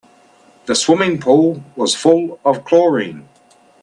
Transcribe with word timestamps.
The 0.65 0.73
swimming 0.73 1.19
pool 1.19 1.63
was 1.75 1.93
full 1.93 2.39
of 2.43 2.65
chlorine. 2.65 3.29